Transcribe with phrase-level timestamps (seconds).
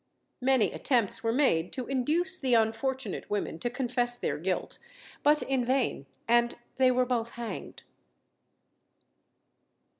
[0.41, 4.79] Many attempts were made to induce the unfortunate women to confess their guilt;
[5.21, 7.83] but in vain, and they were both hanged.